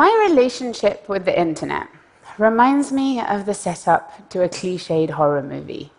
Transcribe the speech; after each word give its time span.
My 0.00 0.26
relationship 0.30 1.10
with 1.10 1.26
the 1.26 1.38
internet 1.38 1.86
reminds 2.38 2.90
me 2.90 3.20
of 3.20 3.44
the 3.44 3.52
setup 3.52 4.30
to 4.30 4.42
a 4.42 4.48
cliched 4.48 5.10
horror 5.10 5.42
movie. 5.42 5.92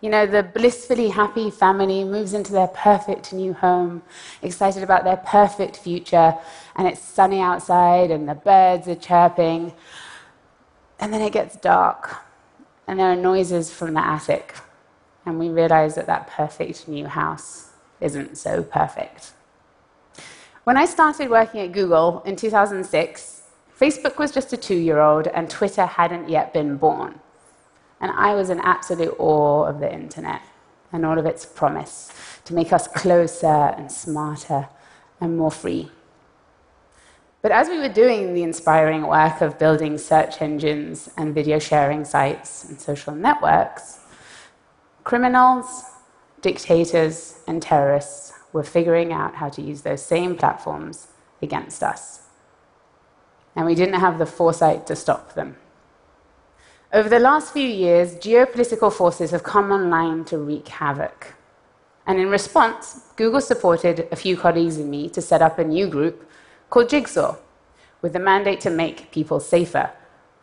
You 0.00 0.10
know, 0.10 0.26
the 0.26 0.42
blissfully 0.42 1.10
happy 1.10 1.48
family 1.48 2.02
moves 2.02 2.34
into 2.34 2.50
their 2.50 2.66
perfect 2.66 3.32
new 3.32 3.52
home, 3.52 4.02
excited 4.42 4.82
about 4.82 5.04
their 5.04 5.18
perfect 5.18 5.76
future, 5.76 6.34
and 6.74 6.88
it's 6.88 7.00
sunny 7.00 7.40
outside 7.40 8.10
and 8.10 8.28
the 8.28 8.34
birds 8.34 8.88
are 8.88 8.96
chirping. 8.96 9.72
And 10.98 11.12
then 11.12 11.22
it 11.22 11.32
gets 11.32 11.54
dark, 11.54 12.16
and 12.88 12.98
there 12.98 13.12
are 13.12 13.14
noises 13.14 13.72
from 13.72 13.94
the 13.94 14.04
attic, 14.04 14.56
and 15.24 15.38
we 15.38 15.48
realize 15.48 15.94
that 15.94 16.06
that 16.06 16.26
perfect 16.26 16.88
new 16.88 17.06
house 17.06 17.70
isn't 18.00 18.36
so 18.36 18.64
perfect. 18.64 19.34
When 20.68 20.76
I 20.76 20.84
started 20.84 21.30
working 21.30 21.60
at 21.60 21.72
Google 21.72 22.22
in 22.26 22.36
2006, 22.36 23.42
Facebook 23.80 24.18
was 24.18 24.30
just 24.30 24.52
a 24.52 24.56
two 24.58 24.74
year 24.74 25.00
old, 25.00 25.26
and 25.26 25.48
Twitter 25.48 25.86
hadn't 25.86 26.28
yet 26.28 26.52
been 26.52 26.76
born. 26.76 27.20
And 28.02 28.12
I 28.12 28.34
was 28.34 28.50
in 28.50 28.60
absolute 28.60 29.14
awe 29.18 29.64
of 29.64 29.80
the 29.80 29.90
internet 29.90 30.42
and 30.92 31.06
all 31.06 31.18
of 31.18 31.24
its 31.24 31.46
promise 31.46 32.12
to 32.44 32.52
make 32.52 32.70
us 32.70 32.86
closer 32.86 33.72
and 33.78 33.90
smarter 33.90 34.68
and 35.22 35.38
more 35.38 35.50
free. 35.50 35.90
But 37.40 37.50
as 37.50 37.70
we 37.70 37.78
were 37.78 37.88
doing 37.88 38.34
the 38.34 38.42
inspiring 38.42 39.06
work 39.06 39.40
of 39.40 39.58
building 39.58 39.96
search 39.96 40.42
engines 40.42 41.08
and 41.16 41.34
video 41.34 41.58
sharing 41.58 42.04
sites 42.04 42.66
and 42.68 42.78
social 42.78 43.14
networks, 43.14 44.00
criminals, 45.02 45.84
dictators, 46.42 47.40
and 47.46 47.62
terrorists 47.62 48.37
were 48.52 48.62
figuring 48.62 49.12
out 49.12 49.36
how 49.36 49.48
to 49.50 49.62
use 49.62 49.82
those 49.82 50.02
same 50.02 50.36
platforms 50.36 51.08
against 51.42 51.82
us. 51.82 52.22
And 53.54 53.66
we 53.66 53.74
didn't 53.74 54.00
have 54.00 54.18
the 54.18 54.26
foresight 54.26 54.86
to 54.86 54.96
stop 54.96 55.34
them. 55.34 55.56
Over 56.92 57.08
the 57.08 57.18
last 57.18 57.52
few 57.52 57.68
years, 57.68 58.14
geopolitical 58.14 58.92
forces 58.92 59.30
have 59.32 59.42
come 59.42 59.70
online 59.70 60.24
to 60.26 60.38
wreak 60.38 60.68
havoc. 60.68 61.34
And 62.06 62.18
in 62.18 62.30
response, 62.30 63.02
Google 63.16 63.42
supported 63.42 64.08
a 64.10 64.16
few 64.16 64.36
colleagues 64.36 64.78
and 64.78 64.90
me 64.90 65.10
to 65.10 65.20
set 65.20 65.42
up 65.42 65.58
a 65.58 65.64
new 65.64 65.86
group 65.86 66.26
called 66.70 66.88
Jigsaw, 66.88 67.36
with 68.00 68.14
the 68.14 68.18
mandate 68.18 68.60
to 68.60 68.70
make 68.70 69.10
people 69.10 69.40
safer 69.40 69.90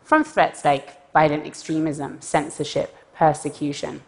from 0.04 0.22
threats 0.22 0.64
like 0.64 1.12
violent 1.12 1.46
extremism, 1.46 2.20
censorship, 2.20 2.96
persecution. 3.16 4.02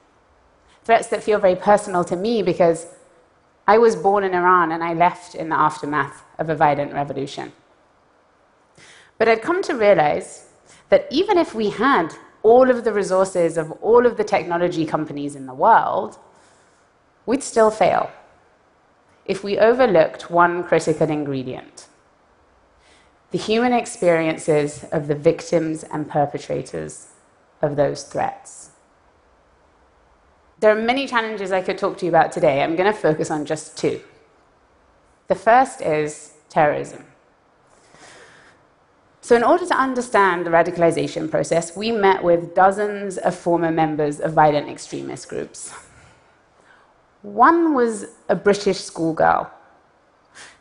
Threats 0.84 1.08
that 1.08 1.24
feel 1.24 1.40
very 1.40 1.56
personal 1.56 2.04
to 2.04 2.14
me 2.14 2.42
because 2.42 2.86
I 3.68 3.76
was 3.76 3.94
born 3.94 4.24
in 4.24 4.34
Iran 4.34 4.72
and 4.72 4.82
I 4.82 4.94
left 4.94 5.34
in 5.34 5.50
the 5.50 5.54
aftermath 5.54 6.24
of 6.38 6.48
a 6.48 6.56
violent 6.56 6.94
revolution. 6.94 7.52
But 9.18 9.28
I'd 9.28 9.42
come 9.42 9.62
to 9.64 9.74
realize 9.74 10.46
that 10.88 11.06
even 11.10 11.36
if 11.36 11.54
we 11.54 11.68
had 11.68 12.14
all 12.42 12.70
of 12.70 12.84
the 12.84 12.94
resources 12.94 13.58
of 13.58 13.70
all 13.82 14.06
of 14.06 14.16
the 14.16 14.24
technology 14.24 14.86
companies 14.86 15.36
in 15.36 15.44
the 15.44 15.52
world, 15.52 16.18
we'd 17.26 17.42
still 17.42 17.70
fail 17.70 18.10
if 19.26 19.44
we 19.44 19.58
overlooked 19.58 20.30
one 20.30 20.64
critical 20.64 21.10
ingredient 21.10 21.88
the 23.30 23.36
human 23.38 23.74
experiences 23.74 24.84
of 24.90 25.06
the 25.06 25.14
victims 25.14 25.84
and 25.84 26.08
perpetrators 26.08 27.08
of 27.60 27.76
those 27.76 28.04
threats. 28.04 28.70
There 30.60 30.76
are 30.76 30.80
many 30.80 31.06
challenges 31.06 31.52
I 31.52 31.62
could 31.62 31.78
talk 31.78 31.98
to 31.98 32.04
you 32.04 32.10
about 32.10 32.32
today. 32.32 32.62
I'm 32.62 32.74
going 32.74 32.92
to 32.92 32.98
focus 32.98 33.30
on 33.30 33.44
just 33.44 33.76
two. 33.76 34.00
The 35.28 35.36
first 35.36 35.80
is 35.80 36.34
terrorism. 36.48 37.04
So, 39.20 39.36
in 39.36 39.44
order 39.44 39.66
to 39.66 39.74
understand 39.74 40.46
the 40.46 40.50
radicalization 40.50 41.30
process, 41.30 41.76
we 41.76 41.92
met 41.92 42.24
with 42.24 42.54
dozens 42.54 43.18
of 43.18 43.34
former 43.34 43.70
members 43.70 44.20
of 44.20 44.32
violent 44.32 44.68
extremist 44.68 45.28
groups. 45.28 45.74
One 47.22 47.74
was 47.74 48.06
a 48.28 48.34
British 48.34 48.78
schoolgirl 48.78 49.50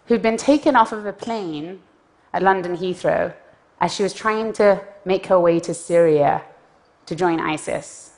who'd 0.07 0.21
been 0.21 0.37
taken 0.37 0.75
off 0.75 0.91
of 0.91 1.05
a 1.05 1.13
plane 1.13 1.81
at 2.33 2.43
London 2.43 2.75
Heathrow 2.75 3.33
as 3.79 3.93
she 3.93 4.03
was 4.03 4.13
trying 4.13 4.53
to 4.53 4.83
make 5.05 5.27
her 5.27 5.39
way 5.39 5.59
to 5.61 5.73
Syria 5.73 6.43
to 7.05 7.15
join 7.15 7.39
ISIS. 7.39 8.16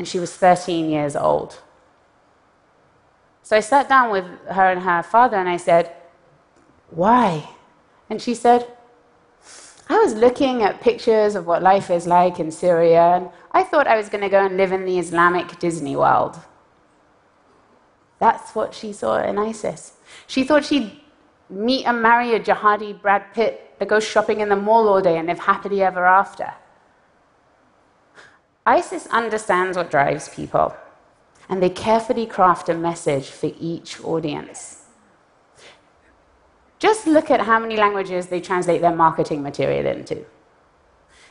And 0.00 0.08
she 0.08 0.18
was 0.18 0.34
13 0.34 0.88
years 0.88 1.14
old. 1.14 1.60
So 3.42 3.54
I 3.54 3.60
sat 3.60 3.86
down 3.86 4.10
with 4.10 4.24
her 4.48 4.72
and 4.72 4.80
her 4.80 5.02
father 5.02 5.36
and 5.36 5.46
I 5.46 5.58
said, 5.58 5.94
Why? 6.88 7.46
And 8.08 8.22
she 8.22 8.34
said, 8.34 8.66
I 9.90 9.98
was 9.98 10.14
looking 10.14 10.62
at 10.62 10.80
pictures 10.80 11.34
of 11.34 11.46
what 11.46 11.62
life 11.62 11.90
is 11.90 12.06
like 12.06 12.40
in 12.40 12.50
Syria, 12.50 13.14
and 13.16 13.28
I 13.52 13.62
thought 13.62 13.86
I 13.86 13.98
was 13.98 14.08
going 14.08 14.22
to 14.22 14.30
go 14.30 14.42
and 14.42 14.56
live 14.56 14.72
in 14.72 14.86
the 14.86 14.98
Islamic 14.98 15.58
Disney 15.58 15.96
world. 15.96 16.38
That's 18.20 18.54
what 18.54 18.72
she 18.72 18.94
saw 18.94 19.22
in 19.22 19.36
ISIS. 19.36 19.92
She 20.26 20.44
thought 20.44 20.64
she'd 20.64 20.98
meet 21.50 21.84
and 21.84 22.00
marry 22.00 22.34
a 22.34 22.40
jihadi 22.40 22.98
Brad 23.02 23.34
Pitt 23.34 23.74
that 23.78 23.88
goes 23.88 24.04
shopping 24.04 24.40
in 24.40 24.48
the 24.48 24.56
mall 24.56 24.88
all 24.88 25.02
day 25.02 25.18
and 25.18 25.28
live 25.28 25.40
happily 25.40 25.82
ever 25.82 26.06
after. 26.06 26.54
ISIS 28.66 29.06
understands 29.08 29.76
what 29.76 29.90
drives 29.90 30.28
people, 30.28 30.74
and 31.48 31.62
they 31.62 31.70
carefully 31.70 32.26
craft 32.26 32.68
a 32.68 32.74
message 32.74 33.28
for 33.30 33.50
each 33.58 34.02
audience. 34.04 34.84
Just 36.78 37.06
look 37.06 37.30
at 37.30 37.40
how 37.40 37.58
many 37.58 37.76
languages 37.76 38.26
they 38.26 38.40
translate 38.40 38.80
their 38.80 38.94
marketing 38.94 39.42
material 39.42 39.86
into. 39.86 40.24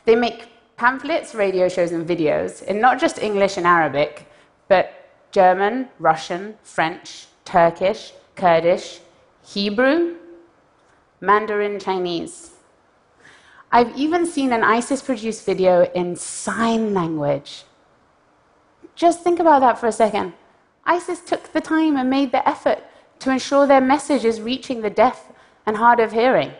They 0.04 0.16
make 0.16 0.48
pamphlets, 0.76 1.34
radio 1.34 1.68
shows, 1.68 1.92
and 1.92 2.06
videos 2.06 2.62
in 2.62 2.80
not 2.80 3.00
just 3.00 3.18
English 3.18 3.56
and 3.56 3.66
Arabic, 3.66 4.26
but 4.68 4.92
German, 5.32 5.88
Russian, 5.98 6.56
French, 6.62 7.26
Turkish, 7.44 8.12
Kurdish, 8.36 9.00
Hebrew, 9.44 10.16
Mandarin 11.20 11.78
Chinese. 11.78 12.52
I've 13.72 13.96
even 13.96 14.26
seen 14.26 14.52
an 14.52 14.64
ISIS 14.64 15.00
produced 15.00 15.46
video 15.46 15.84
in 15.92 16.16
sign 16.16 16.92
language. 16.92 17.64
Just 18.96 19.22
think 19.22 19.38
about 19.38 19.60
that 19.60 19.78
for 19.78 19.86
a 19.86 19.92
second. 19.92 20.32
ISIS 20.84 21.20
took 21.20 21.52
the 21.52 21.60
time 21.60 21.96
and 21.96 22.10
made 22.10 22.32
the 22.32 22.46
effort 22.48 22.82
to 23.20 23.30
ensure 23.30 23.66
their 23.66 23.80
message 23.80 24.24
is 24.24 24.40
reaching 24.40 24.82
the 24.82 24.90
deaf 24.90 25.28
and 25.66 25.76
hard 25.76 26.00
of 26.00 26.12
hearing. 26.12 26.52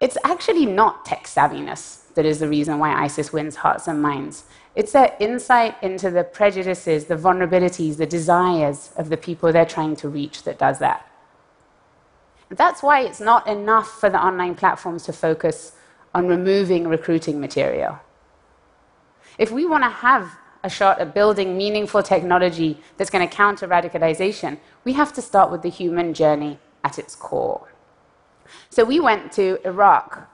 It's 0.00 0.18
actually 0.24 0.66
not 0.66 1.04
tech 1.04 1.24
savviness 1.24 2.12
that 2.14 2.26
is 2.26 2.40
the 2.40 2.48
reason 2.48 2.78
why 2.78 3.04
ISIS 3.04 3.32
wins 3.32 3.56
hearts 3.56 3.86
and 3.86 4.02
minds. 4.02 4.44
It's 4.74 4.92
their 4.92 5.16
insight 5.20 5.76
into 5.82 6.10
the 6.10 6.24
prejudices, 6.24 7.04
the 7.04 7.16
vulnerabilities, 7.16 7.96
the 7.96 8.06
desires 8.06 8.90
of 8.96 9.08
the 9.08 9.16
people 9.16 9.52
they're 9.52 9.64
trying 9.64 9.96
to 9.96 10.08
reach 10.08 10.42
that 10.42 10.58
does 10.58 10.80
that. 10.80 11.08
That's 12.50 12.82
why 12.82 13.00
it's 13.00 13.20
not 13.20 13.46
enough 13.46 14.00
for 14.00 14.08
the 14.08 14.18
online 14.18 14.54
platforms 14.54 15.04
to 15.04 15.12
focus 15.12 15.72
on 16.14 16.26
removing 16.26 16.88
recruiting 16.88 17.40
material. 17.40 18.00
If 19.38 19.50
we 19.50 19.66
want 19.66 19.84
to 19.84 19.90
have 19.90 20.36
a 20.64 20.70
shot 20.70 20.98
at 20.98 21.14
building 21.14 21.56
meaningful 21.56 22.02
technology 22.02 22.80
that's 22.96 23.10
going 23.10 23.28
to 23.28 23.34
counter 23.34 23.68
radicalization, 23.68 24.58
we 24.84 24.94
have 24.94 25.12
to 25.12 25.22
start 25.22 25.50
with 25.50 25.62
the 25.62 25.68
human 25.68 26.14
journey 26.14 26.58
at 26.82 26.98
its 26.98 27.14
core. 27.14 27.72
So 28.70 28.84
we 28.84 28.98
went 28.98 29.30
to 29.32 29.58
Iraq 29.64 30.28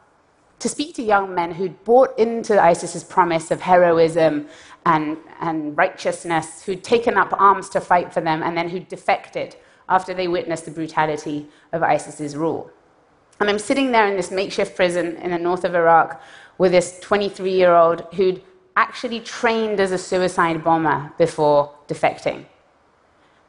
to 0.60 0.68
speak 0.68 0.94
to 0.94 1.02
young 1.02 1.34
men 1.34 1.52
who'd 1.52 1.84
bought 1.84 2.18
into 2.18 2.58
ISIS's 2.58 3.04
promise 3.04 3.50
of 3.50 3.60
heroism 3.60 4.48
and, 4.86 5.18
and 5.40 5.76
righteousness, 5.76 6.62
who'd 6.62 6.82
taken 6.82 7.18
up 7.18 7.38
arms 7.38 7.68
to 7.70 7.80
fight 7.80 8.14
for 8.14 8.22
them, 8.22 8.42
and 8.42 8.56
then 8.56 8.68
who'd 8.68 8.88
defected 8.88 9.56
after 9.88 10.14
they 10.14 10.28
witnessed 10.28 10.64
the 10.64 10.70
brutality 10.70 11.46
of 11.72 11.82
ISIS's 11.82 12.36
rule. 12.36 12.70
And 13.40 13.50
I'm 13.50 13.58
sitting 13.58 13.92
there 13.92 14.08
in 14.08 14.16
this 14.16 14.30
makeshift 14.30 14.76
prison 14.76 15.16
in 15.16 15.30
the 15.30 15.38
north 15.38 15.64
of 15.64 15.74
Iraq 15.74 16.22
with 16.58 16.72
this 16.72 16.98
23 17.00 17.50
year 17.50 17.74
old 17.74 18.06
who'd 18.14 18.42
actually 18.76 19.20
trained 19.20 19.80
as 19.80 19.92
a 19.92 19.98
suicide 19.98 20.62
bomber 20.64 21.12
before 21.18 21.72
defecting. 21.88 22.44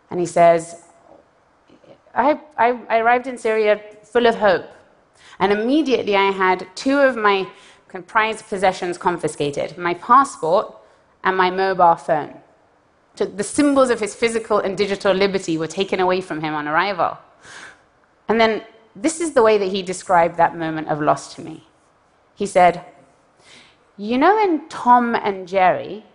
And 0.09 0.19
he 0.19 0.25
says, 0.25 0.83
I, 2.13 2.39
I, 2.57 2.79
I, 2.89 2.99
arrived 2.99 3.27
in 3.27 3.37
Syria 3.37 3.81
full 4.03 4.25
of 4.27 4.35
hope. 4.35 4.65
And 5.39 5.51
immediately 5.51 6.15
I 6.15 6.31
had 6.31 6.67
two 6.75 6.99
of 6.99 7.15
my 7.17 7.47
prized 8.07 8.47
possessions 8.47 8.97
confiscated 8.97 9.77
my 9.77 9.93
passport 9.95 10.75
and 11.23 11.35
my 11.35 11.49
mobile 11.49 11.95
phone. 11.95 12.39
The 13.15 13.43
symbols 13.43 13.89
of 13.89 13.99
his 13.99 14.13
physical 14.13 14.59
and 14.59 14.77
digital 14.77 15.13
liberty 15.13 15.57
were 15.57 15.67
taken 15.67 15.99
away 15.99 16.21
from 16.21 16.41
him 16.41 16.53
on 16.53 16.67
arrival. 16.67 17.17
And 18.27 18.39
then 18.39 18.63
this 18.95 19.21
is 19.21 19.33
the 19.33 19.43
way 19.43 19.57
that 19.57 19.67
he 19.67 19.81
described 19.81 20.37
that 20.37 20.57
moment 20.57 20.89
of 20.89 21.01
loss 21.01 21.33
to 21.35 21.41
me. 21.41 21.67
He 22.35 22.45
said, 22.45 22.83
you 23.97 24.17
know, 24.17 24.41
in 24.43 24.67
Tom 24.67 25.15
and 25.15 25.47
Jerry, 25.47 26.05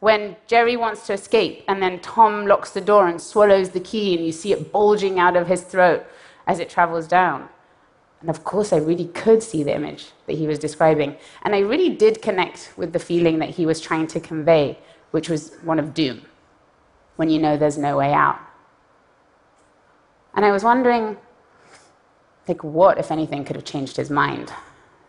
when 0.00 0.36
Jerry 0.46 0.76
wants 0.76 1.06
to 1.06 1.12
escape 1.12 1.64
and 1.68 1.82
then 1.82 2.00
Tom 2.00 2.46
locks 2.46 2.70
the 2.70 2.80
door 2.80 3.08
and 3.08 3.20
swallows 3.20 3.70
the 3.70 3.80
key 3.80 4.14
and 4.16 4.26
you 4.26 4.32
see 4.32 4.52
it 4.52 4.72
bulging 4.72 5.18
out 5.18 5.36
of 5.36 5.46
his 5.46 5.62
throat 5.62 6.04
as 6.46 6.58
it 6.58 6.68
travels 6.68 7.06
down. 7.06 7.48
And 8.20 8.30
of 8.30 8.42
course, 8.42 8.72
I 8.72 8.78
really 8.78 9.06
could 9.08 9.42
see 9.42 9.62
the 9.62 9.74
image 9.74 10.12
that 10.26 10.36
he 10.36 10.46
was 10.46 10.58
describing. 10.58 11.16
And 11.42 11.54
I 11.54 11.60
really 11.60 11.90
did 11.90 12.22
connect 12.22 12.72
with 12.76 12.92
the 12.92 12.98
feeling 12.98 13.38
that 13.38 13.50
he 13.50 13.66
was 13.66 13.80
trying 13.80 14.06
to 14.08 14.20
convey, 14.20 14.78
which 15.14 15.28
was 15.28 15.54
one 15.62 15.78
of 15.78 15.94
doom, 15.94 16.20
when 17.14 17.30
you 17.30 17.38
know 17.40 17.56
there's 17.56 17.78
no 17.78 17.96
way 17.96 18.12
out. 18.12 18.36
And 20.34 20.44
I 20.44 20.50
was 20.50 20.64
wondering, 20.64 21.16
like, 22.48 22.64
what, 22.64 22.98
if 22.98 23.12
anything, 23.12 23.44
could 23.44 23.54
have 23.54 23.64
changed 23.64 23.96
his 23.96 24.10
mind 24.10 24.52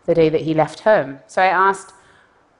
the 0.04 0.14
day 0.14 0.28
that 0.28 0.42
he 0.42 0.54
left 0.54 0.78
home? 0.78 1.18
So 1.26 1.42
I 1.42 1.46
asked, 1.46 1.92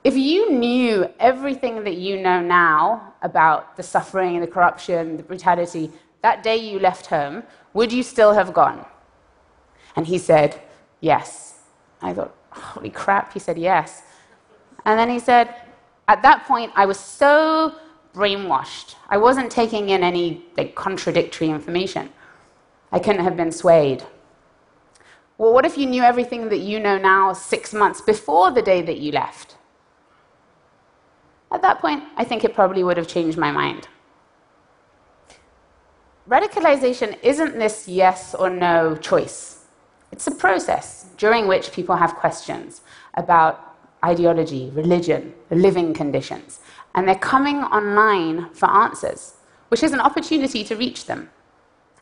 if 0.03 0.17
you 0.17 0.51
knew 0.51 1.09
everything 1.21 1.85
that 1.85 1.95
you 1.95 2.21
know 2.21 2.41
now 2.41 3.13
about 3.21 3.77
the 3.77 3.83
suffering, 3.83 4.35
and 4.35 4.43
the 4.43 4.51
corruption, 4.51 5.15
the 5.15 5.23
brutality, 5.23 5.89
that 6.23 6.43
day 6.43 6.57
you 6.57 6.79
left 6.79 7.05
home, 7.05 7.43
would 7.73 7.93
you 7.93 8.03
still 8.03 8.33
have 8.33 8.53
gone? 8.53 8.85
And 9.95 10.05
he 10.05 10.17
said, 10.17 10.61
Yes. 10.99 11.61
I 12.01 12.13
thought, 12.13 12.35
Holy 12.49 12.89
crap, 12.89 13.31
he 13.31 13.39
said, 13.39 13.57
Yes. 13.57 14.01
And 14.83 14.99
then 14.99 15.09
he 15.09 15.19
said, 15.19 15.55
At 16.07 16.21
that 16.21 16.45
point, 16.45 16.71
I 16.75 16.85
was 16.85 16.99
so 16.99 17.75
brainwashed. 18.13 18.95
I 19.09 19.17
wasn't 19.17 19.51
taking 19.51 19.89
in 19.89 20.03
any 20.03 20.45
like, 20.57 20.75
contradictory 20.75 21.49
information. 21.49 22.09
I 22.91 22.99
couldn't 22.99 23.23
have 23.23 23.35
been 23.35 23.51
swayed. 23.51 24.03
Well, 25.37 25.53
what 25.53 25.65
if 25.65 25.77
you 25.77 25.85
knew 25.85 26.01
everything 26.01 26.49
that 26.49 26.59
you 26.59 26.79
know 26.79 26.97
now 26.97 27.33
six 27.33 27.73
months 27.73 28.01
before 28.01 28.51
the 28.51 28.61
day 28.61 28.81
that 28.81 28.97
you 28.97 29.11
left? 29.11 29.55
At 31.51 31.61
that 31.61 31.79
point, 31.79 32.03
I 32.15 32.23
think 32.23 32.43
it 32.43 32.55
probably 32.55 32.83
would 32.83 32.97
have 32.97 33.07
changed 33.07 33.37
my 33.37 33.51
mind. 33.51 33.87
Radicalization 36.27 37.17
isn't 37.23 37.57
this 37.57 37.87
yes 37.87 38.33
or 38.33 38.49
no 38.49 38.95
choice. 38.95 39.65
It's 40.11 40.27
a 40.27 40.35
process 40.35 41.05
during 41.17 41.47
which 41.47 41.71
people 41.71 41.95
have 41.95 42.15
questions 42.15 42.81
about 43.13 43.66
ideology, 44.03 44.69
religion, 44.73 45.33
living 45.49 45.93
conditions, 45.93 46.59
and 46.95 47.07
they're 47.07 47.15
coming 47.15 47.57
online 47.57 48.49
for 48.53 48.69
answers, 48.69 49.35
which 49.69 49.83
is 49.83 49.93
an 49.93 49.99
opportunity 49.99 50.63
to 50.63 50.75
reach 50.75 51.05
them. 51.05 51.29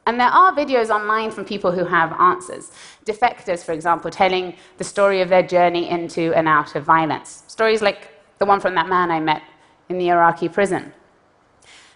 And 0.07 0.19
there 0.19 0.27
are 0.27 0.53
videos 0.53 0.89
online 0.89 1.31
from 1.31 1.45
people 1.45 1.71
who 1.71 1.83
have 1.83 2.13
answers. 2.13 2.71
Defectors, 3.05 3.63
for 3.63 3.71
example, 3.71 4.11
telling 4.11 4.55
the 4.77 4.83
story 4.83 5.21
of 5.21 5.29
their 5.29 5.41
journey 5.41 5.89
into 5.89 6.31
and 6.35 6.47
out 6.47 6.75
of 6.75 6.83
violence. 6.83 7.43
Stories 7.47 7.81
like 7.81 8.09
the 8.37 8.45
one 8.45 8.59
from 8.59 8.75
that 8.75 8.87
man 8.87 9.09
I 9.09 9.19
met 9.19 9.41
in 9.89 9.97
the 9.97 10.09
Iraqi 10.09 10.47
prison. 10.47 10.93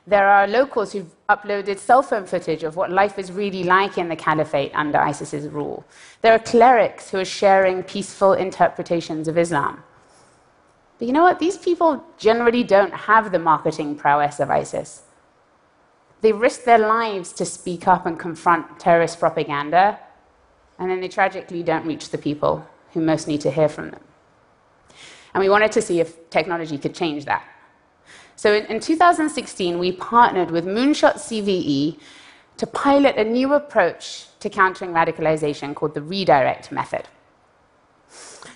There 0.08 0.28
are 0.28 0.48
locals 0.48 0.92
who've 0.92 1.14
uploaded 1.30 1.78
cell 1.78 2.02
phone 2.02 2.26
footage 2.26 2.64
of 2.64 2.76
what 2.76 2.90
life 2.90 3.20
is 3.20 3.32
really 3.32 3.64
like 3.64 4.00
in 4.00 4.10
the 4.10 4.16
caliphate 4.16 4.72
under 4.74 4.98
ISIS's 4.98 5.48
rule. 5.48 5.86
There 6.22 6.34
are 6.34 6.40
clerics 6.40 7.12
who 7.12 7.20
are 7.20 7.26
sharing 7.26 7.84
peaceful 7.84 8.34
interpretations 8.34 9.28
of 9.28 9.38
Islam. 9.38 9.84
But 11.00 11.08
you 11.08 11.14
know 11.14 11.24
what? 11.24 11.40
These 11.40 11.58
people 11.58 12.04
generally 12.18 12.64
don't 12.64 12.94
have 12.94 13.32
the 13.32 13.40
marketing 13.40 13.96
prowess 13.96 14.40
of 14.40 14.52
ISIS. 14.52 15.04
They 16.22 16.34
risk 16.34 16.66
their 16.66 16.78
lives 16.78 17.32
to 17.34 17.46
speak 17.46 17.88
up 17.88 18.06
and 18.06 18.20
confront 18.20 18.80
terrorist 18.80 19.20
propaganda, 19.20 19.98
and 20.78 20.92
then 20.92 21.00
they 21.00 21.08
tragically 21.08 21.64
don't 21.64 21.86
reach 21.86 22.10
the 22.10 22.18
people 22.18 22.68
who 22.92 23.00
most 23.00 23.28
need 23.28 23.40
to 23.42 23.52
hear 23.52 23.70
from 23.70 23.92
them. 23.92 24.02
And 25.34 25.42
we 25.42 25.50
wanted 25.50 25.72
to 25.74 25.82
see 25.82 26.02
if 26.02 26.30
technology 26.30 26.78
could 26.78 26.94
change 26.94 27.24
that. 27.26 27.44
So 28.36 28.54
in, 28.54 28.66
in 28.66 28.80
2016, 28.82 29.80
we 29.80 29.94
partnered 29.94 30.52
with 30.52 30.66
Moonshot 30.66 31.16
CVE 31.16 32.00
to 32.58 32.68
pilot 32.68 33.16
a 33.16 33.24
new 33.24 33.54
approach 33.54 34.26
to 34.42 34.50
countering 34.50 34.92
radicalization 34.92 35.74
called 35.74 35.94
the 35.94 36.02
redirect 36.02 36.74
method. 36.74 37.08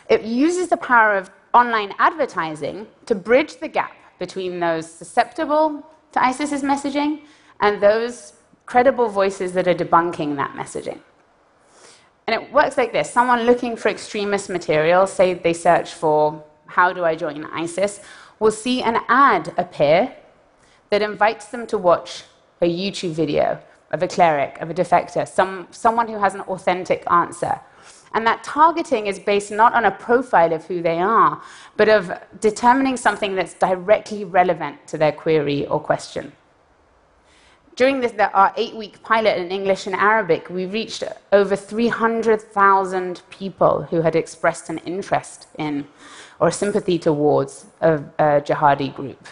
It 0.09 0.23
uses 0.23 0.67
the 0.67 0.77
power 0.77 1.15
of 1.15 1.31
online 1.53 1.93
advertising 1.99 2.87
to 3.05 3.15
bridge 3.15 3.57
the 3.57 3.67
gap 3.67 3.95
between 4.19 4.59
those 4.59 4.91
susceptible 4.91 5.85
to 6.11 6.23
ISIS's 6.23 6.63
messaging 6.63 7.21
and 7.59 7.81
those 7.81 8.33
credible 8.65 9.09
voices 9.09 9.53
that 9.53 9.67
are 9.67 9.73
debunking 9.73 10.35
that 10.37 10.51
messaging. 10.55 10.99
And 12.27 12.41
it 12.41 12.53
works 12.53 12.77
like 12.77 12.93
this 12.93 13.11
someone 13.11 13.43
looking 13.43 13.75
for 13.75 13.89
extremist 13.89 14.49
material, 14.49 15.07
say 15.07 15.33
they 15.33 15.53
search 15.53 15.93
for 15.93 16.43
how 16.67 16.93
do 16.93 17.03
I 17.03 17.15
join 17.15 17.45
ISIS, 17.45 17.99
will 18.39 18.51
see 18.51 18.81
an 18.81 18.99
ad 19.07 19.53
appear 19.57 20.15
that 20.89 21.01
invites 21.01 21.47
them 21.47 21.67
to 21.67 21.77
watch 21.77 22.23
a 22.61 22.69
YouTube 22.69 23.11
video 23.11 23.59
of 23.93 24.03
a 24.03 24.07
cleric, 24.07 24.59
of 24.59 24.69
a 24.69 24.73
defector, 24.73 25.25
some, 25.25 25.67
someone 25.71 26.07
who 26.07 26.17
has 26.17 26.33
an 26.33 26.41
authentic 26.41 27.03
answer. 27.09 27.61
And 28.13 28.27
that 28.27 28.43
targeting 28.43 29.07
is 29.07 29.19
based 29.19 29.51
not 29.51 29.73
on 29.73 29.85
a 29.85 29.91
profile 29.91 30.51
of 30.51 30.65
who 30.65 30.81
they 30.81 30.99
are, 30.99 31.41
but 31.77 31.89
of 31.89 32.11
determining 32.39 32.97
something 32.97 33.35
that's 33.35 33.53
directly 33.53 34.23
relevant 34.25 34.85
to 34.87 34.97
their 34.97 35.11
query 35.11 35.65
or 35.67 35.79
question. 35.79 36.33
During 37.75 38.01
this, 38.01 38.13
our 38.19 38.53
eight 38.55 38.75
week 38.75 39.01
pilot 39.01 39.37
in 39.37 39.49
English 39.49 39.87
and 39.87 39.95
Arabic, 39.95 40.47
we 40.49 40.67
reached 40.67 41.03
over 41.31 41.55
300,000 41.55 43.21
people 43.31 43.83
who 43.83 44.01
had 44.01 44.15
expressed 44.15 44.69
an 44.69 44.77
interest 44.79 45.47
in 45.57 45.87
or 46.39 46.51
sympathy 46.51 46.99
towards 46.99 47.65
a, 47.81 47.95
a 48.19 48.41
jihadi 48.41 48.93
group. 48.93 49.27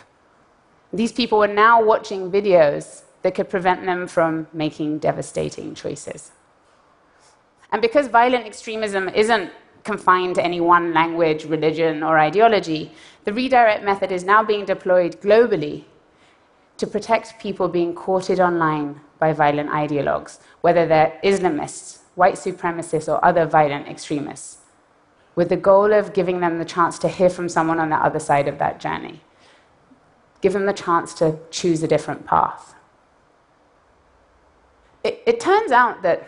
These 0.92 1.12
people 1.12 1.38
were 1.38 1.48
now 1.48 1.84
watching 1.84 2.32
videos 2.32 3.04
that 3.22 3.36
could 3.36 3.50
prevent 3.50 3.86
them 3.86 4.08
from 4.08 4.48
making 4.54 5.00
devastating 5.00 5.76
choices. 5.76 6.32
And 7.72 7.82
because 7.82 8.08
violent 8.08 8.46
extremism 8.46 9.10
isn't 9.10 9.52
confined 9.84 10.36
to 10.36 10.44
any 10.44 10.60
one 10.60 10.94
language, 10.94 11.46
religion, 11.46 12.04
or 12.04 12.20
ideology, 12.20 12.92
the 13.24 13.34
redirect 13.34 13.84
method 13.84 14.12
is 14.12 14.24
now 14.24 14.44
being 14.44 14.66
deployed 14.66 15.22
globally 15.22 15.86
to 16.78 16.88
protect 16.88 17.40
people 17.40 17.68
being 17.68 17.94
courted 17.94 18.40
online 18.40 19.00
by 19.20 19.32
violent 19.34 19.70
ideologues, 19.70 20.40
whether 20.62 20.88
they're 20.88 21.20
Islamists, 21.24 22.00
white 22.16 22.36
supremacists, 22.36 23.12
or 23.12 23.24
other 23.24 23.46
violent 23.46 23.88
extremists, 23.88 24.58
with 25.36 25.50
the 25.50 25.58
goal 25.58 25.94
of 25.94 26.14
giving 26.14 26.40
them 26.40 26.58
the 26.58 26.66
chance 26.66 26.98
to 27.00 27.08
hear 27.08 27.30
from 27.30 27.48
someone 27.48 27.80
on 27.80 27.90
the 27.90 27.96
other 27.96 28.20
side 28.20 28.48
of 28.48 28.58
that 28.58 28.80
journey. 28.80 29.22
Give 30.42 30.54
them 30.54 30.66
the 30.66 30.74
chance 30.74 31.14
to 31.16 31.38
choose 31.52 31.84
a 31.84 31.88
different 31.88 32.26
path. 32.26 32.74
It, 35.04 35.22
it 35.26 35.40
turns 35.40 35.72
out 35.72 36.02
that 36.04 36.28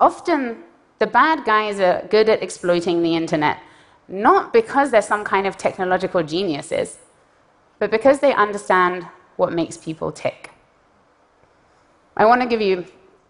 often 0.00 0.64
the 0.98 1.06
bad 1.06 1.44
guys 1.44 1.80
are 1.80 2.06
good 2.10 2.28
at 2.28 2.42
exploiting 2.42 3.02
the 3.02 3.14
internet, 3.14 3.58
not 4.08 4.52
because 4.52 4.90
they're 4.90 5.02
some 5.02 5.24
kind 5.24 5.46
of 5.46 5.56
technological 5.56 6.22
geniuses, 6.22 6.98
but 7.78 7.90
because 7.90 8.20
they 8.20 8.32
understand 8.34 9.06
what 9.36 9.52
makes 9.52 9.76
people 9.76 10.12
tick. 10.12 10.50
I 12.16 12.24
want 12.26 12.42
to 12.42 12.46
give 12.48 12.60
you 12.60 12.84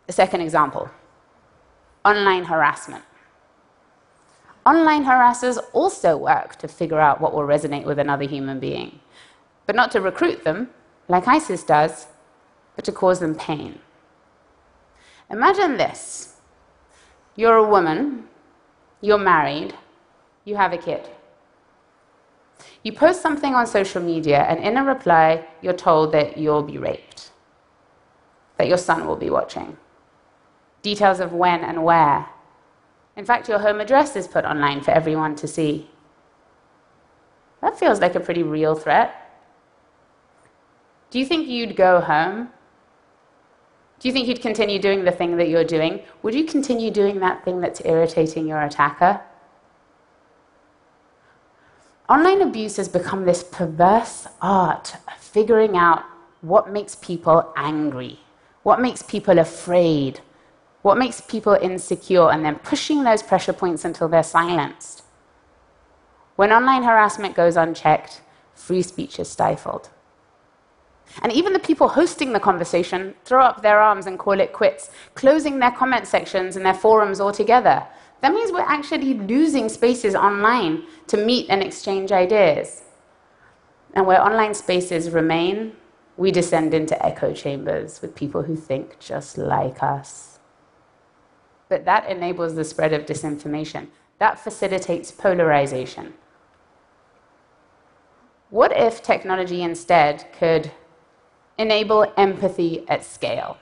a 0.09 0.13
second 0.13 0.41
example 0.43 0.91
online 2.05 2.45
harassment. 2.45 3.03
Online 4.67 5.05
harassers 5.05 5.59
also 5.73 6.17
work 6.17 6.57
to 6.57 6.69
figure 6.69 7.01
out 7.01 7.21
what 7.21 7.33
will 7.33 7.43
resonate 7.43 7.85
with 7.85 7.99
another 7.99 8.25
human 8.25 8.61
being, 8.61 9.01
but 9.67 9.75
not 9.75 9.91
to 9.93 10.01
recruit 10.01 10.45
them, 10.45 10.71
like 11.09 11.27
ISIS 11.27 11.63
does, 11.63 12.07
but 12.77 12.85
to 12.85 12.93
cause 12.93 13.21
them 13.21 13.35
pain. 13.35 13.79
Imagine 15.31 15.77
this 15.77 16.37
you're 17.37 17.57
a 17.57 17.69
woman, 17.69 18.29
you're 19.01 19.19
married, 19.19 19.75
you 20.45 20.57
have 20.57 20.73
a 20.73 20.79
kid. 20.79 21.09
You 22.83 22.93
post 22.93 23.23
something 23.23 23.55
on 23.55 23.67
social 23.67 24.03
media, 24.03 24.43
and 24.43 24.61
in 24.61 24.77
a 24.77 24.85
reply, 24.85 25.47
you're 25.63 25.73
told 25.73 26.13
that 26.13 26.37
you'll 26.37 26.63
be 26.63 26.79
raped, 26.79 27.31
that 28.59 28.69
your 28.69 28.79
son 28.79 29.07
will 29.07 29.17
be 29.17 29.31
watching. 29.31 29.77
Details 30.83 31.19
of 31.19 31.33
when 31.33 31.61
and 31.65 31.83
where. 31.83 32.27
In 33.17 33.25
fact, 33.25 33.49
your 33.49 33.59
home 33.59 33.81
address 33.81 34.17
is 34.17 34.29
put 34.29 34.45
online 34.45 34.83
for 34.83 34.91
everyone 34.91 35.35
to 35.37 35.49
see. 35.49 35.91
That 37.63 37.79
feels 37.79 38.01
like 38.01 38.15
a 38.15 38.21
pretty 38.21 38.43
real 38.43 38.75
threat. 38.75 39.15
Do 41.11 41.19
you 41.19 41.25
think 41.25 41.49
you'd 41.49 41.77
go 41.77 42.01
home? 42.01 42.51
Do 44.05 44.09
you 44.09 44.13
think 44.13 44.29
you'd 44.29 44.43
continue 44.43 44.79
doing 44.79 45.05
the 45.05 45.13
thing 45.13 45.39
that 45.39 45.49
you're 45.49 45.65
doing? 45.65 46.03
Would 46.23 46.35
you 46.35 46.45
continue 46.45 46.91
doing 46.91 47.21
that 47.21 47.43
thing 47.43 47.63
that's 47.63 47.81
irritating 47.87 48.47
your 48.47 48.61
attacker? 48.61 49.23
Online 52.07 52.43
abuse 52.43 52.77
has 52.77 52.87
become 52.87 53.25
this 53.25 53.43
perverse 53.43 54.27
art 54.43 54.97
of 55.09 55.15
figuring 55.15 55.79
out 55.79 56.05
what 56.43 56.71
makes 56.71 56.97
people 56.97 57.51
angry, 57.57 58.21
what 58.63 58.79
makes 58.79 59.01
people 59.01 59.39
afraid, 59.39 60.21
what 60.83 60.99
makes 60.99 61.23
people 61.23 61.55
insecure, 61.55 62.31
and 62.31 62.45
then 62.45 62.57
pushing 62.57 63.05
those 63.05 63.23
pressure 63.23 63.55
points 63.55 63.87
until 63.87 64.09
they're 64.09 64.23
silenced. 64.23 65.03
When 66.37 66.53
online 66.53 66.83
harassment 66.83 67.35
goes 67.35 67.57
unchecked, 67.57 68.21
free 68.53 68.83
speech 68.83 69.19
is 69.19 69.31
stifled. 69.31 69.89
And 71.23 71.33
even 71.33 71.53
the 71.53 71.59
people 71.59 71.89
hosting 71.89 72.33
the 72.33 72.41
conversation 72.41 73.15
throw 73.25 73.45
up 73.45 73.63
their 73.63 73.81
arms 73.81 74.07
and 74.07 74.19
call 74.19 74.41
it 74.41 74.53
quits, 74.53 74.91
closing 75.15 75.59
their 75.59 75.71
comment 75.71 76.07
sections 76.07 76.57
and 76.57 76.65
their 76.65 76.75
forums 76.75 77.21
altogether. 77.21 77.87
That 78.21 78.33
means 78.33 78.51
we're 78.51 78.61
actually 78.61 79.15
losing 79.15 79.69
spaces 79.69 80.15
online 80.15 80.85
to 81.09 81.17
meet 81.17 81.51
and 81.51 81.63
exchange 81.63 82.11
ideas. 82.11 82.83
And 83.95 84.07
where 84.07 84.23
online 84.23 84.55
spaces 84.55 85.11
remain, 85.11 85.73
we 86.17 86.31
descend 86.31 86.75
into 86.75 87.05
echo 87.05 87.33
chambers 87.33 88.01
with 88.01 88.15
people 88.15 88.43
who 88.43 88.57
think 88.57 88.99
just 88.99 89.37
like 89.39 89.83
us. 89.83 90.39
But 91.69 91.85
that 91.85 92.09
enables 92.09 92.55
the 92.55 92.65
spread 92.65 92.93
of 92.93 93.07
disinformation. 93.07 93.89
That 94.19 94.39
facilitates 94.39 95.11
polarization. 95.11 96.15
What 98.51 98.73
if 98.77 99.03
technology 99.03 99.63
instead 99.63 100.27
could 100.33 100.71
enable 101.59 102.13
empathy 102.17 102.85
at 102.89 103.05
scale? 103.05 103.57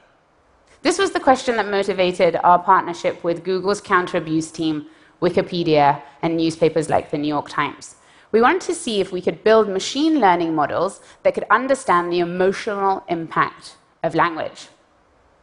This 0.83 0.99
was 0.99 1.13
the 1.13 1.21
question 1.21 1.57
that 1.57 1.69
motivated 1.69 2.37
our 2.43 2.59
partnership 2.59 3.23
with 3.23 3.45
Google's 3.45 3.81
counter 3.81 4.19
abuse 4.19 4.51
team, 4.51 4.87
Wikipedia, 5.21 6.03
and 6.23 6.37
newspapers 6.37 6.91
like 6.91 7.11
the 7.11 7.19
New 7.19 7.29
York 7.29 7.49
Times. 7.49 7.97
We 8.33 8.41
wanted 8.41 8.63
to 8.63 8.75
see 8.75 9.01
if 9.01 9.13
we 9.13 9.21
could 9.21 9.45
build 9.45 9.69
machine 9.69 10.19
learning 10.19 10.55
models 10.55 11.01
that 11.23 11.35
could 11.35 11.47
understand 11.51 12.13
the 12.13 12.21
emotional 12.21 13.05
impact 13.09 13.77
of 14.03 14.15
language. 14.15 14.69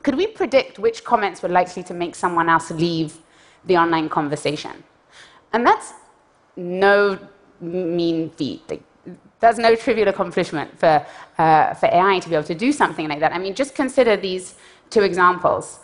Could 0.03 0.15
we 0.15 0.27
predict 0.27 0.79
which 0.79 1.03
comments 1.03 1.41
were 1.41 1.49
likely 1.49 1.83
to 1.83 1.93
make 1.93 2.15
someone 2.15 2.49
else 2.49 2.71
leave 2.71 3.19
the 3.65 3.77
online 3.77 4.09
conversation? 4.09 4.83
And 5.53 5.65
that's 5.65 5.93
no 6.55 7.19
mean 7.61 8.29
feat. 8.31 8.63
Like, 8.69 8.83
that's 9.39 9.57
no 9.57 9.75
trivial 9.75 10.07
accomplishment 10.07 10.77
for, 10.77 11.05
uh, 11.37 11.73
for 11.73 11.87
AI 11.87 12.19
to 12.19 12.29
be 12.29 12.35
able 12.35 12.45
to 12.45 12.55
do 12.55 12.71
something 12.71 13.07
like 13.07 13.19
that. 13.19 13.31
I 13.33 13.37
mean, 13.37 13.55
just 13.55 13.73
consider 13.75 14.17
these 14.17 14.55
two 14.89 15.01
examples 15.01 15.79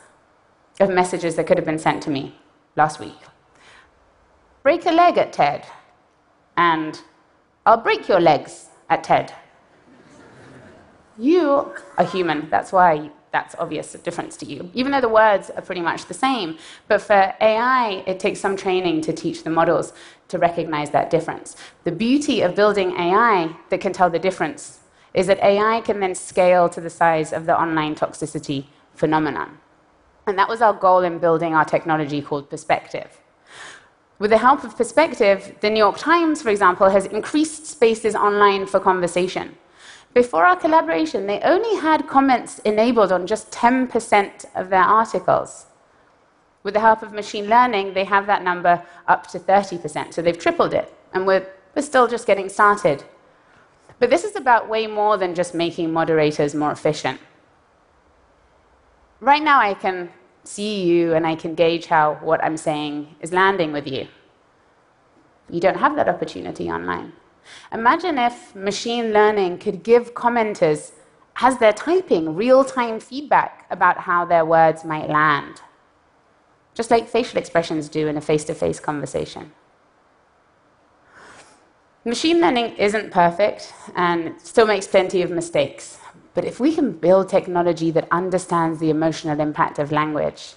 of 0.79 0.89
messages 0.89 1.35
that 1.35 1.47
could 1.47 1.57
have 1.57 1.65
been 1.65 1.79
sent 1.79 2.03
to 2.03 2.09
me 2.09 2.35
last 2.75 2.99
week. 2.99 3.17
Break 4.63 4.85
a 4.85 4.91
leg 4.91 5.17
at 5.17 5.31
TED 5.31 5.65
and 6.57 7.01
I'll 7.65 7.77
break 7.81 8.09
your 8.09 8.19
legs 8.19 8.69
at 8.89 9.03
TED. 9.03 9.33
You 11.17 11.73
are 11.97 12.05
human, 12.05 12.49
that's 12.49 12.73
why 12.73 13.09
that's 13.35 13.53
obvious 13.59 13.91
difference 14.07 14.37
to 14.37 14.45
you, 14.45 14.71
even 14.73 14.89
though 14.93 15.05
the 15.07 15.15
words 15.23 15.49
are 15.49 15.61
pretty 15.61 15.81
much 15.81 16.05
the 16.05 16.19
same. 16.27 16.57
But 16.87 17.01
for 17.01 17.21
AI, 17.41 18.03
it 18.07 18.17
takes 18.25 18.39
some 18.39 18.55
training 18.55 19.01
to 19.07 19.11
teach 19.11 19.43
the 19.43 19.49
models 19.49 19.91
to 20.29 20.35
recognize 20.37 20.89
that 20.91 21.09
difference. 21.09 21.57
The 21.83 21.91
beauty 21.91 22.37
of 22.45 22.55
building 22.55 22.89
AI 23.07 23.53
that 23.69 23.81
can 23.81 23.91
tell 23.91 24.09
the 24.09 24.23
difference 24.27 24.79
is 25.13 25.27
that 25.27 25.39
AI 25.51 25.81
can 25.81 25.99
then 25.99 26.15
scale 26.15 26.69
to 26.69 26.79
the 26.79 26.89
size 26.89 27.33
of 27.33 27.45
the 27.45 27.55
online 27.63 27.93
toxicity 27.95 28.67
phenomenon. 29.01 29.49
And 30.27 30.39
that 30.39 30.47
was 30.47 30.61
our 30.61 30.73
goal 30.73 31.01
in 31.09 31.19
building 31.19 31.53
our 31.53 31.65
technology 31.65 32.21
called 32.21 32.49
Perspective. 32.49 33.11
With 34.17 34.31
the 34.31 34.37
help 34.37 34.63
of 34.63 34.77
perspective, 34.77 35.55
the 35.59 35.69
New 35.69 35.83
York 35.87 35.97
Times, 35.97 36.41
for 36.41 36.51
example, 36.55 36.87
has 36.89 37.05
increased 37.05 37.65
spaces 37.65 38.15
online 38.15 38.65
for 38.65 38.79
conversation. 38.79 39.57
Before 40.15 40.45
our 40.45 40.55
collaboration, 40.55 41.27
they 41.27 41.41
only 41.41 41.75
had 41.75 42.07
comments 42.07 42.59
enabled 42.59 43.11
on 43.11 43.27
just 43.27 43.51
10% 43.51 44.45
of 44.55 44.69
their 44.69 44.81
articles. 44.81 45.65
With 46.63 46.73
the 46.73 46.79
help 46.79 47.03
of 47.03 47.11
machine 47.11 47.47
learning, 47.47 47.93
they 47.93 48.05
have 48.05 48.25
that 48.27 48.41
number 48.41 48.81
up 49.09 49.27
to 49.27 49.39
30%, 49.39 50.13
so 50.13 50.21
they've 50.21 50.39
tripled 50.39 50.73
it, 50.73 50.91
and 51.13 51.27
we're, 51.27 51.45
we're 51.75 51.81
still 51.81 52.07
just 52.07 52.25
getting 52.25 52.47
started. 52.47 53.03
But 53.99 54.09
this 54.09 54.23
is 54.23 54.37
about 54.37 54.69
way 54.69 54.87
more 54.87 55.17
than 55.17 55.35
just 55.35 55.53
making 55.53 55.91
moderators 55.91 56.55
more 56.55 56.71
efficient. 56.71 57.19
Right 59.19 59.43
now, 59.43 59.59
I 59.59 59.73
can 59.73 60.09
see 60.45 60.83
you 60.85 61.13
and 61.13 61.27
I 61.27 61.35
can 61.35 61.55
gauge 61.55 61.87
how 61.87 62.15
what 62.21 62.41
I'm 62.41 62.57
saying 62.57 63.15
is 63.19 63.33
landing 63.33 63.73
with 63.73 63.85
you. 63.85 64.07
You 65.49 65.59
don't 65.59 65.77
have 65.77 65.97
that 65.97 66.07
opportunity 66.07 66.69
online. 66.69 67.11
Imagine 67.71 68.17
if 68.17 68.55
machine 68.55 69.13
learning 69.13 69.59
could 69.59 69.83
give 69.83 70.13
commenters, 70.13 70.91
as 71.41 71.57
they're 71.57 71.73
typing, 71.73 72.35
real 72.35 72.63
time 72.63 72.99
feedback 72.99 73.65
about 73.69 73.99
how 73.99 74.25
their 74.25 74.45
words 74.45 74.85
might 74.85 75.09
land, 75.09 75.61
just 76.73 76.91
like 76.91 77.09
facial 77.09 77.37
expressions 77.37 77.89
do 77.89 78.07
in 78.07 78.17
a 78.17 78.21
face 78.21 78.43
to 78.45 78.53
face 78.53 78.79
conversation. 78.79 79.51
Machine 82.07 82.39
learning 82.39 82.75
isn't 82.77 83.11
perfect 83.11 83.73
and 83.95 84.39
still 84.39 84.67
makes 84.67 84.85
plenty 84.85 85.23
of 85.23 85.31
mistakes. 85.31 85.97
But 86.35 86.45
if 86.45 86.59
we 86.59 86.75
can 86.75 86.91
build 86.91 87.29
technology 87.29 87.89
that 87.91 88.07
understands 88.11 88.79
the 88.79 88.91
emotional 88.91 89.39
impact 89.39 89.79
of 89.79 89.91
language, 89.91 90.53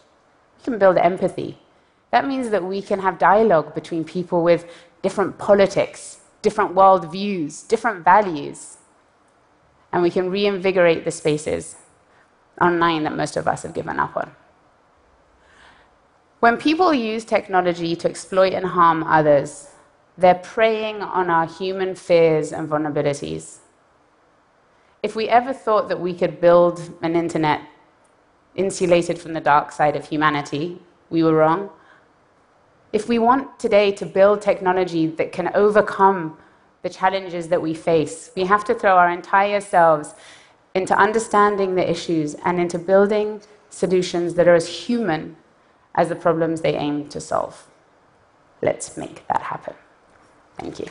we 0.58 0.64
can 0.64 0.78
build 0.78 0.98
empathy. 0.98 1.58
That 2.10 2.26
means 2.26 2.50
that 2.50 2.64
we 2.64 2.82
can 2.82 3.00
have 3.00 3.18
dialogue 3.18 3.74
between 3.74 4.04
people 4.04 4.42
with 4.42 4.66
different 5.02 5.38
politics, 5.38 6.17
different 6.42 6.74
world 6.74 7.10
views, 7.10 7.62
different 7.62 8.04
values. 8.04 8.78
And 9.92 10.02
we 10.02 10.10
can 10.10 10.30
reinvigorate 10.30 11.04
the 11.04 11.10
spaces 11.10 11.76
online 12.60 13.04
that 13.04 13.16
most 13.16 13.36
of 13.36 13.48
us 13.48 13.62
have 13.62 13.74
given 13.74 13.98
up 13.98 14.16
on. 14.16 14.32
When 16.40 16.56
people 16.56 16.94
use 16.94 17.24
technology 17.24 17.96
to 17.96 18.08
exploit 18.08 18.52
and 18.52 18.66
harm 18.66 19.02
others, 19.02 19.68
they're 20.16 20.34
preying 20.34 21.02
on 21.02 21.30
our 21.30 21.46
human 21.46 21.94
fears 21.94 22.52
and 22.52 22.68
vulnerabilities. 22.68 23.58
If 25.02 25.16
we 25.16 25.28
ever 25.28 25.52
thought 25.52 25.88
that 25.88 26.00
we 26.00 26.12
could 26.12 26.40
build 26.40 26.80
an 27.02 27.16
internet 27.16 27.62
insulated 28.54 29.18
from 29.18 29.32
the 29.32 29.40
dark 29.40 29.72
side 29.72 29.96
of 29.96 30.08
humanity, 30.08 30.82
we 31.10 31.22
were 31.22 31.34
wrong. 31.34 31.70
If 32.92 33.08
we 33.08 33.18
want 33.18 33.58
today 33.58 33.92
to 33.92 34.06
build 34.06 34.40
technology 34.40 35.06
that 35.06 35.30
can 35.30 35.50
overcome 35.54 36.38
the 36.82 36.88
challenges 36.88 37.48
that 37.48 37.60
we 37.60 37.74
face, 37.74 38.30
we 38.34 38.44
have 38.44 38.64
to 38.64 38.74
throw 38.74 38.96
our 38.96 39.10
entire 39.10 39.60
selves 39.60 40.14
into 40.74 40.96
understanding 40.96 41.74
the 41.74 41.88
issues 41.88 42.34
and 42.44 42.58
into 42.58 42.78
building 42.78 43.42
solutions 43.68 44.34
that 44.34 44.48
are 44.48 44.54
as 44.54 44.68
human 44.68 45.36
as 45.94 46.08
the 46.08 46.14
problems 46.14 46.62
they 46.62 46.76
aim 46.76 47.08
to 47.08 47.20
solve. 47.20 47.68
Let's 48.62 48.96
make 48.96 49.26
that 49.28 49.42
happen. 49.42 49.74
Thank 50.56 50.78
you. 50.78 50.86